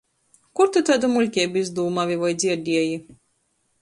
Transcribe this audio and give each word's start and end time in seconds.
Kur 0.59 0.71
tu 0.77 0.81
taidu 0.89 1.11
muļkeibu 1.17 1.61
izdūmuoji 1.63 2.17
voi 2.25 2.33
dzierdieji? 2.41 2.99